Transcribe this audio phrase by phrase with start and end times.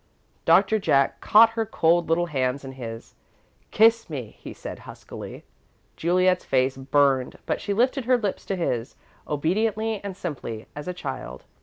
[0.45, 3.13] Doctor Jack caught her cold little hands in his.
[3.69, 5.43] "Kiss me," he said, huskily.
[5.95, 8.95] Juliet's face burned, but she lifted her lips to his,
[9.27, 11.43] obediently and simply as a child.